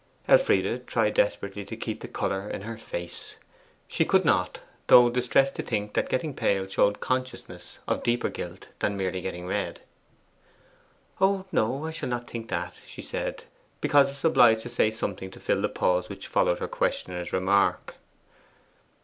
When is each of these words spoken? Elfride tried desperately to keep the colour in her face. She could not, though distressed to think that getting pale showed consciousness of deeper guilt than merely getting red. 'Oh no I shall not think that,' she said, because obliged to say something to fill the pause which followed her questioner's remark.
Elfride 0.27 0.87
tried 0.87 1.13
desperately 1.13 1.63
to 1.63 1.77
keep 1.77 1.99
the 1.99 2.07
colour 2.07 2.49
in 2.49 2.63
her 2.63 2.75
face. 2.75 3.35
She 3.87 4.03
could 4.03 4.25
not, 4.25 4.61
though 4.87 5.11
distressed 5.11 5.53
to 5.57 5.61
think 5.61 5.93
that 5.93 6.09
getting 6.09 6.33
pale 6.33 6.65
showed 6.67 6.99
consciousness 6.99 7.77
of 7.87 8.01
deeper 8.01 8.29
guilt 8.29 8.69
than 8.79 8.97
merely 8.97 9.21
getting 9.21 9.45
red. 9.45 9.79
'Oh 11.21 11.45
no 11.51 11.85
I 11.85 11.91
shall 11.91 12.09
not 12.09 12.27
think 12.27 12.49
that,' 12.49 12.79
she 12.87 13.03
said, 13.03 13.43
because 13.79 14.25
obliged 14.25 14.61
to 14.61 14.69
say 14.69 14.89
something 14.89 15.29
to 15.29 15.39
fill 15.39 15.61
the 15.61 15.69
pause 15.69 16.09
which 16.09 16.25
followed 16.27 16.57
her 16.57 16.67
questioner's 16.67 17.31
remark. 17.31 17.93